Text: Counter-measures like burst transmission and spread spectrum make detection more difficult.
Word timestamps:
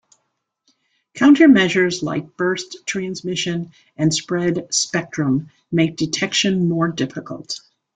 Counter-measures 1.13 2.01
like 2.01 2.35
burst 2.35 2.87
transmission 2.87 3.71
and 3.97 4.11
spread 4.11 4.73
spectrum 4.73 5.51
make 5.71 5.95
detection 5.95 6.67
more 6.67 6.87
difficult. 6.87 7.59